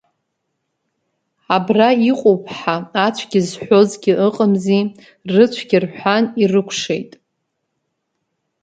Абра 1.55 1.89
иҟоуп 2.09 2.43
ҳа 2.57 2.75
ацәгьа 3.05 3.41
зҳәозгьы 3.47 4.13
ыҟамзи, 4.27 4.81
рыцәгьа 5.33 5.79
рҳәан, 5.83 6.23
ирыкәшт. 6.41 7.11